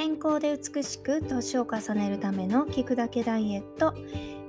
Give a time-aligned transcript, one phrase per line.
[0.00, 3.92] 健康で美しく年を重ねるための聞くだけダイエット。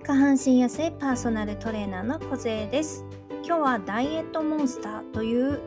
[0.02, 3.04] 下半身痩せパーソナルトレーナーの小勢です。
[3.46, 5.60] 今日はダイエットモンスターという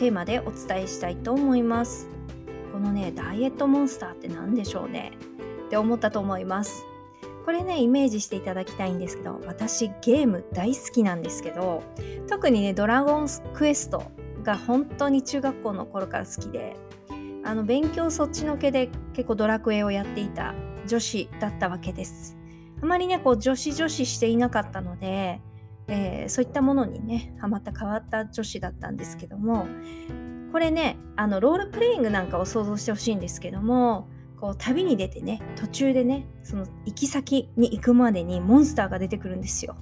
[0.00, 2.08] テーマでお伝えしたいと思います。
[2.72, 5.12] このねダイエットモンスターって何でしょうね。
[5.66, 6.84] って思ったと思います。
[7.44, 11.84] これねイメージしていただきたいんですけど私ゲーム大好きなんですけど
[12.26, 14.02] 特にねドラゴンクエスト
[14.42, 16.76] が本当に中学校の頃から好きで
[17.44, 20.54] あの勉強そっちのけで結構ドラクエをやっていた
[20.86, 22.36] 女子だったわけです。
[22.82, 25.40] あまりねこう女子女子していなかったので、
[25.88, 29.66] えー、そういったものにねハマった変わった女子だったんですけども
[30.50, 34.08] これねあのロールプレイングなんかを想像してほしいんですけども
[34.40, 39.76] こう旅に出てね途中でねその行き先に行くまでにモンスターが出てくるんですよ。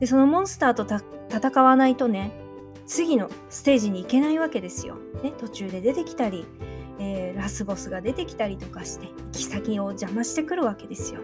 [0.00, 0.86] でそのモンスターと
[1.28, 2.32] 戦わないとね
[2.86, 4.96] 次のステージに行けないわけですよ。
[5.22, 6.46] ね、途中で出てきたり、
[7.42, 11.20] ラスボスが出てきたりとかして行き先を邪魔してくるわけですよ。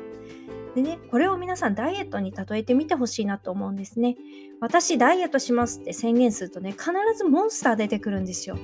[0.74, 4.16] でね、これを皆さんダイエットに例えてみてほしいなと思うんですね。
[4.60, 8.58] 私ダイエットしますって宣言するとね、必ずモンスター出てくるんですよ。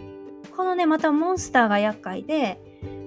[0.57, 2.61] このね、またモンスターが厄介で、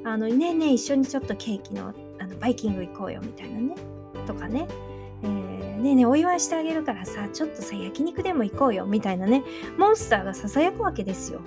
[0.06, 3.76] あの、ねえねえ一緒にちょっとケーキのあのバイキング行こうよみたいなね。
[4.26, 4.67] とかね、
[5.23, 9.44] えー、ねえねえお祝いしてあげるからさ、ちょっとさ、焼肉でも行こうよみたいなね、
[9.78, 11.42] モンスターが囁くわけですよ。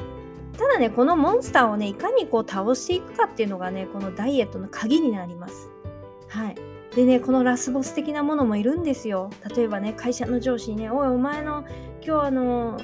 [0.61, 5.71] ただねこのモンスターをねいかにこう倒していくかっていうのがねこのダイエットの鍵になります。
[6.29, 6.55] はい
[6.95, 9.31] でねこのラスボス的なものもいるんですよ。
[9.57, 11.65] 例えばね会社の上司にね「おいお前の
[12.05, 12.79] 今日あの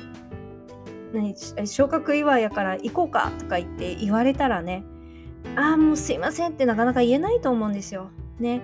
[1.12, 1.34] 何
[1.66, 4.82] 昇格祝いやから行こうか」とか言って言われたらね
[5.54, 8.08] 「ああもうすいません」ってなかなか言えないと思うんですよ。
[8.38, 8.62] ね。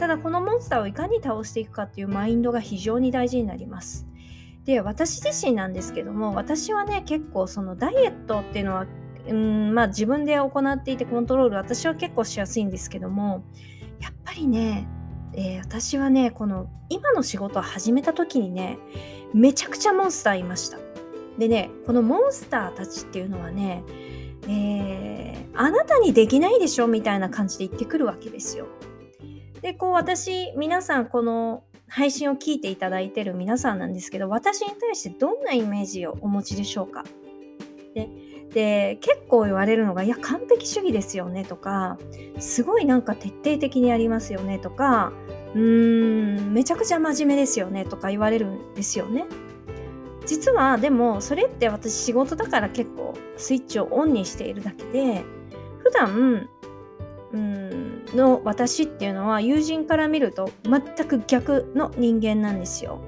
[0.00, 4.08] ただこのモンスターをいかに倒していくかっていうマインドが非常に大事になります。
[4.64, 8.86] で私自身なんですけども私はね結構そのダイエットっていうのは
[9.26, 13.44] うんまあ自分で行っていてコントロール私は結構しやすいんですけども
[14.00, 14.86] やっぱりね、
[15.34, 18.78] えー、私はねこの今の仕事を始めた時にね
[19.34, 20.78] めちゃくちゃモンスターいました
[21.38, 23.82] でねこのモンスターたちっていうのはね
[24.50, 28.66] えー、あなたにできないでしょみたいな感じで言ってくるわけですよ。
[29.60, 37.04] でこう私皆さんこの配信を聞いていただいてる皆さんなんですけど私に対してどんなイメージをお持ちでしょうか？
[37.94, 38.08] で
[38.52, 41.98] で結構言われるのが「いや完璧主義ですよね」とか
[42.38, 45.12] 「すごいなんか徹底的にやりますよね」とか
[45.54, 49.26] 「うーんめちゃくちゃ真面目ですよね」とか言われるんですよね。
[50.24, 55.24] 実はでもそれって私仕事だから結構スイッチをオンにしているだけで
[55.78, 56.48] 普段
[57.32, 63.00] うんの私っていうのは友人から見ると全く逆の人間なんですよ。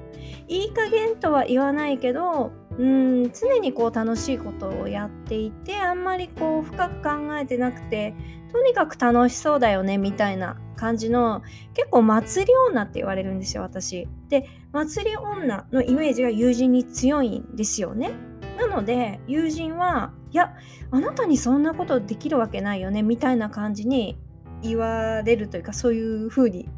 [0.47, 8.13] いい加減とは言わないけどうん常にこう楽しいことをやっていてあんまりこう深く考えてなくて
[8.51, 11.41] とにかく楽しそうだよねみたいな感じの
[11.73, 14.07] 結構祭り女って言われるんですよ私。
[14.29, 18.11] で祭り女のイメージが友人に強いんですよね。
[18.57, 20.53] なので友人はいや
[20.91, 24.17] あなたにそんなことできるわけないよねみたいな感じに
[24.61, 26.69] 言われるというかそういう風に、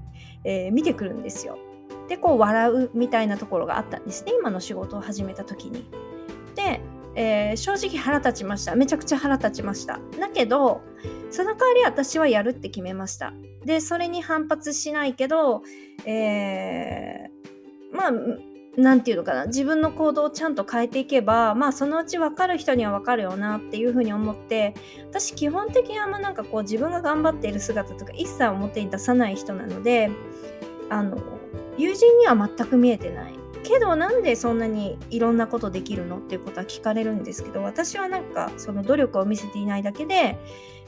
[0.44, 1.58] えー、見てくるんですよ。
[2.08, 5.86] でこう笑うみたいなところがあったんですね今の仕事を始めた時に。
[6.56, 6.82] で、
[7.16, 10.00] えー、正直腹立ちましためちゃくちゃ腹立ちました。
[10.20, 10.82] だけど
[11.32, 13.34] その代わり私はやるって決めました。
[13.66, 15.64] でそれに反発しないけど、
[16.06, 18.12] えー、まあ
[18.76, 24.74] 何て言うのかな自分の行動をちゃんと変えていけばまあそのうち分かる人には分かるよなっていうふうに思って
[25.10, 30.10] 私基本的にあんまなんかこう自分が頑張っている姿とか一切表に出さない人なので
[30.90, 31.18] あの
[31.78, 40.38] 友人には全く見えてないけどなんでそんなにいろんなことできるのっていうことは聞かれるんですけど私はなんかその努力を見せていないだけで、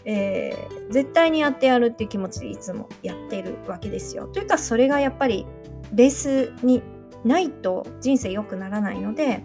[0.04, 4.28] えー、絶対にやってやるっていう気持ちでいつもやってるわけですよ。
[4.28, 5.46] というかそれがやっぱり
[5.94, 6.84] ベースに
[7.26, 9.44] ないと人生良くならないので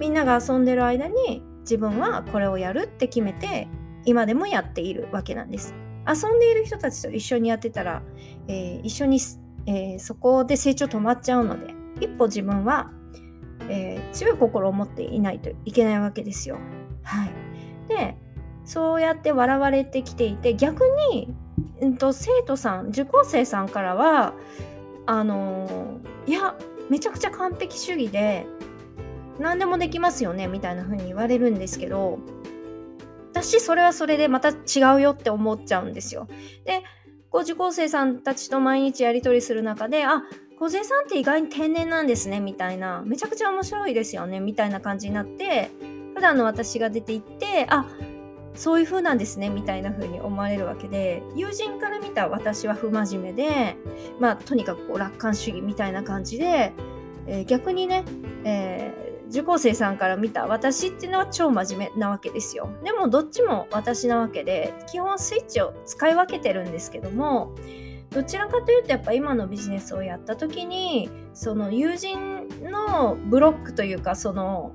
[0.00, 3.68] みんなが遊んでる間に自分はこれをやるって決めて
[4.04, 5.74] 今でもやっているわけなんです。
[6.08, 8.02] 遊んでいる人たちと一緒にやってたら、
[8.48, 9.20] えー、一緒に、
[9.66, 12.90] えー、そこで成長止まっちゃうので一歩自分は、
[13.68, 16.58] えー、強い心を持っていないといけないわけですよ。
[17.02, 17.30] はい、
[17.88, 18.16] で
[18.64, 21.34] そうやって笑われてきていて逆に、
[21.82, 24.32] うんと、生徒さん受講生さんからは
[25.04, 26.54] あのいや
[26.88, 28.46] めちゃくちゃ完璧主義で
[29.38, 32.18] 何でもできますよねみたいな風に言われるんですけど
[33.32, 34.54] 私それはそれでまた違
[34.96, 36.26] うよって思っちゃうんですよ。
[36.64, 36.82] で
[37.30, 40.22] こう受講生さんたちと毎日やり取りする中であ
[40.58, 45.70] 小杉さんって意外に天然なんですねみたいなめちゃくちゃ面白いですよねみたいな感じになって
[46.14, 47.86] 普段の私が出ていってあ
[48.58, 53.76] そういう風なんですねみたいな風に思われるわけで友人から見た私は不真面目で
[54.18, 56.72] まあとにかくこう楽観主義みたいな感じで、
[57.28, 58.04] えー、逆にね、
[58.42, 62.68] えー、受講生さんから見た私っていうのは超真面目なわけですよ。
[62.82, 67.54] でもどっちも私なわけで基本スイッチを使い分けてるんですけども
[68.10, 74.72] どちらかというとやっぱ今のビジネスをやった時にその友人のブロックというかその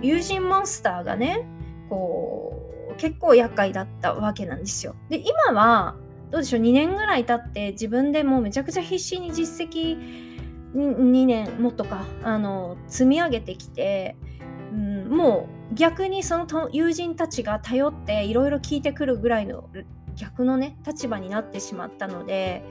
[0.00, 1.46] 友人モンスターがね
[1.90, 2.67] こう
[2.98, 4.94] 結構厄介だったわけなんですよ。
[5.08, 5.96] で今は
[6.30, 10.28] どうでしょう2年ぐらい経って自分でもうめちゃくちゃ必死に実績
[10.74, 14.16] 2年もっとかあの積み上げてきて、
[14.72, 19.68] うん、もう逆にその友人たちが頼っていろいろ聞いてくるぐらいの
[20.16, 22.62] 逆のね立場になってしまったので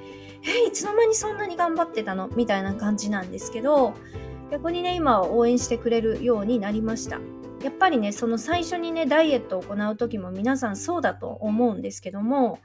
[0.43, 2.27] えいつの間にそんなに頑張ってたの？
[2.35, 3.95] みたいな感じなんですけど
[4.51, 7.19] 逆にね今は応援してくれるようになりました
[7.63, 12.59] やっぱりねその最初にねダイエットを行う時も皆さんそうだと思うんですけども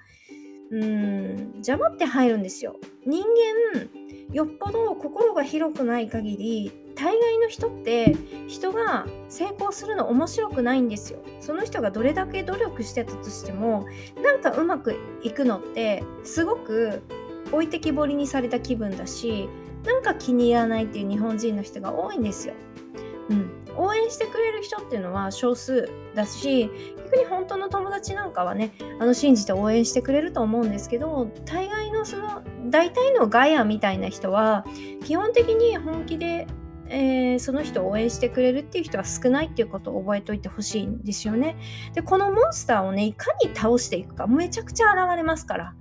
[0.71, 3.89] うーん邪魔って入るんですよ人間
[4.33, 8.17] よっぽど心が広くない限り大概の人って
[8.49, 11.21] 人が成功するの面白くないんですよ。
[11.41, 13.87] その人がどれだけ努力してたとしても
[14.23, 17.03] なんかうまくいくのってすごく
[17.51, 19.49] 置いてきぼりにされた気分だし
[19.85, 22.55] なんか気に入らないっていう日本人の人が多いんですよ。
[23.31, 26.71] うん、応援してくれる人っていうのは少数だし
[27.13, 34.65] 逆に本当の友達なんかはねあの信じて応援してくれると思うんですけど大概のその大体のガヤみたいな人は
[35.05, 36.47] 基本的に本気で
[36.95, 41.57] えー、その人を応援してくれるっていう人は少ないっていうことを覚えておいてほしいんですよね。
[41.95, 45.75] でこのモンスターをねいかに倒していくかめちゃくちゃ現れますから。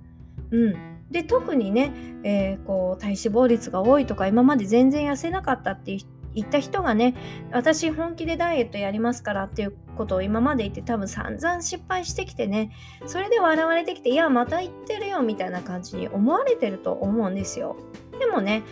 [0.50, 0.74] うん、
[1.10, 1.92] で特にね、
[2.24, 7.14] えー、こう体脂肪率が多いとか今まで全然痩せなかったっていう人言った人がね
[7.52, 12.70] 私本気でダイエットやりますからっていうことを今まで言って多分散々失敗してきてね
[13.06, 17.76] それで笑われてきていやまた言ってるよみたいな感じに思われてると思うんですよ
[18.18, 18.62] でもね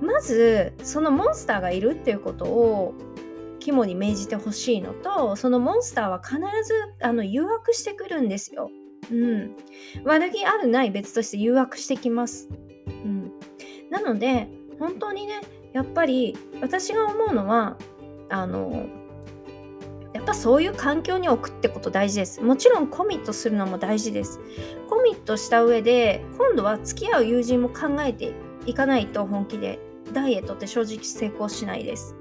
[0.00, 2.94] まずそのモンスターがいるっていうことを
[3.66, 8.70] 肝に銘じてほしいのとそのモンスターは必ずあの誘惑してくるんですよ。
[9.10, 9.56] うん、
[10.04, 12.48] 悪気あるない別として誘惑してきます。
[12.86, 13.32] うん、
[13.90, 14.48] なので
[14.78, 15.40] 本当にね
[15.76, 17.76] やっぱり私が思うのは
[18.30, 18.86] あの
[20.14, 22.40] やっぱそういう環境に置くってこと大事です。
[22.40, 24.40] もちろんコミットするのも大事です。
[24.88, 28.32] コミットした上で今度は付き合う友人も考えて
[28.64, 29.78] いかないと本気で
[30.14, 32.16] ダイエットって正直成功しないです。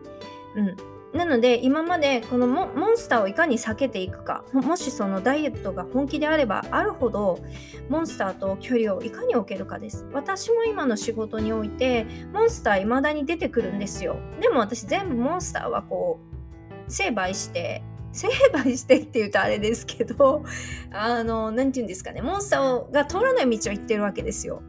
[0.58, 0.76] うん。
[1.16, 7.40] なので今までこのモンスターをいかに避けていくかもしそのダイエットが本気であればあるほど
[7.88, 10.06] モンスターと距離をいかに置けるかです。
[10.12, 14.18] 私も今の仕事においてモンスター未だに出てくるんですよ。
[14.42, 17.82] でも私全部モンスターはこう成敗して
[18.12, 20.44] 成敗してって言うとあれですけど
[20.92, 24.62] あの何て言うんですかねモンスターが通らない道を行ってるわけですよ。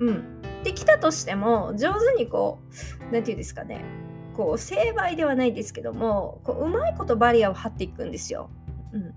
[0.00, 0.40] うん。
[0.64, 3.84] できたとしても上手にこう何て言うんですかね
[4.36, 8.50] こう成敗ではないですけどもこううまいことバリアを張っていくんですよ。
[8.92, 9.14] うん、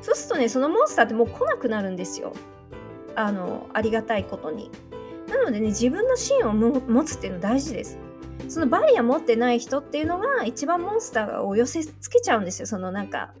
[0.00, 2.32] そうするとねそのモンスターってもう来なくなるんですよ。
[3.16, 4.70] あのありがたいことに。
[5.28, 7.98] なのでね自分の芯を持つっていうの大事です。
[8.48, 12.66] そのバリア持ってない人っていうのが一番モンスターを寄せつけちゃうんですよ。
[12.66, 13.34] そのなんか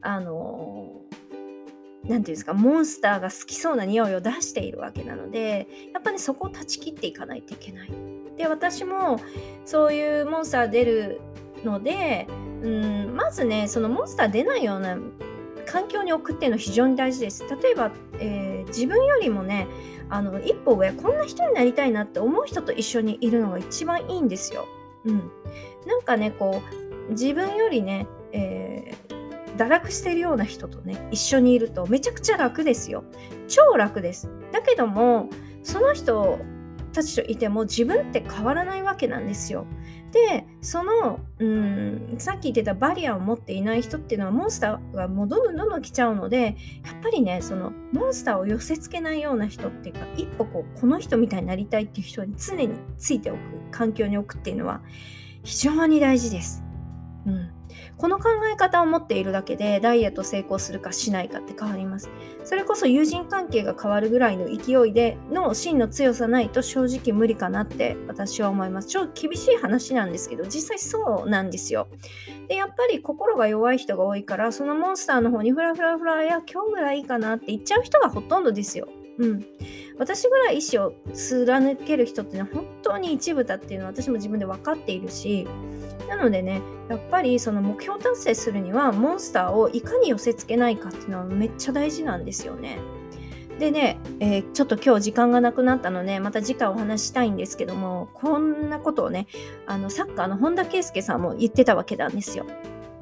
[0.00, 1.02] あの
[2.02, 7.90] 何て言うんですかモンスターが好きそうな匂いを出しているわけなのでやっぱねそこを断ち切っていかないといけない。
[8.38, 9.20] で私も
[9.64, 11.20] そういうモンスター出る
[11.64, 12.26] ので
[12.62, 14.96] うんまずねそのモンスター出ないような
[15.66, 17.44] 環境に置くっていうの非常に大事です。
[17.62, 19.66] 例えば、えー、自分よりもね
[20.08, 24.66] あの一歩上こんな人になりたいなって思う人と一緒にいるのが一番いいんですよ。
[25.04, 25.30] うん、
[25.86, 26.62] なんかねこ
[27.08, 33.04] う自分よりね、えー、堕落してるような人とね一緒にいるとめちゃくちゃ楽ですよ。
[33.48, 34.30] 超楽です。
[34.52, 35.28] だけども
[35.62, 36.38] その人
[36.92, 39.66] たちといても自分って変わらないわけなんですよ。
[40.12, 53.38] でそのうんさっき言ってたバリアを持っていない人っていうのはモンスターがもうどんどんどんどん来ちゃうのでやっぱりねそのモンスターを寄せつけないような人っていうか一歩こうこの人みたいになりたいっていう人に常についておく
[53.70, 54.80] 環境に置くっていうのは
[55.42, 56.64] 非常に大事です。
[57.26, 57.50] うん、
[57.96, 62.10] この考え方を持っているだけでダイエット成功するかしないかって変わります。
[62.44, 68.88] それこそ友人関係が変わるぐらいの勢いでの真の強さないと正直無理かなって私は思います。
[68.88, 71.88] 超厳しい話なんですけど実際そうなんですよ。
[72.48, 78.88] でやっぱり心が弱い人が多いからそのモンスターの方にフラフラフラいや今日ぐらいいいかなって言っちゃう人がほとんどですよ。
[79.18, 79.44] うん。
[79.98, 85.46] 私ぐらい意思を貫ける人っていうのは本当に一部だっていうのは私も自分で分かっているし
[86.08, 92.78] なのでねやっぱりその目標達成するにはモンスターをいかに寄せつけないかっていうのはめっちゃ大事なんですよね。
[93.58, 99.26] でね、えー、ちょっと今日時間がなくなったので、また次回お話ししたいんですけども、こんなことをね、
[99.66, 102.46] あのサッカーの本田圭佑さんも言ってたわけなんですよ。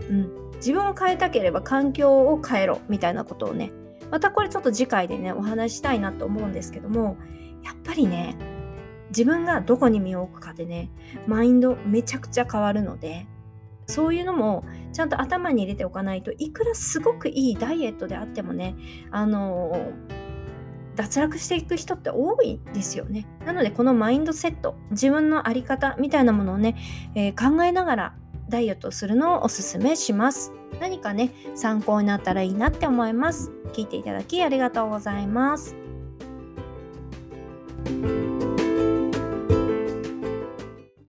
[0.08, 0.30] うん。
[0.56, 3.70] 自分を変えたければ環境を変えろみたいなことをね、
[4.10, 7.16] またこれちょっと次回でね、お話したいなと思うんですけども、
[7.62, 8.36] やっぱりね、
[9.08, 10.90] 自分がどこに身を置くかでね、
[11.26, 13.26] マインドめちゃくちゃ変わるので、
[13.86, 18.74] そういうのもちゃんと頭に入れておかないといくらすごくいいダイエットであってもね
[19.10, 19.92] あの
[20.96, 23.26] 脱落していく人って多いですよね。
[23.44, 26.74] なのでこのマインドセット自分の在り方みたいなものをね、
[27.14, 28.14] えー、考えながら
[28.48, 30.52] ダイエットするのをおすすめします。
[30.80, 33.50] 何かね参考になったらいいなって思います。
[33.72, 35.76] 聞いていただきありがとうございます。